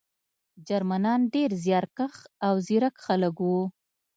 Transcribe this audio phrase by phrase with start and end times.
[0.67, 2.13] جرمنان ډېر زیارکښ
[2.47, 3.61] او ځیرک خلک وو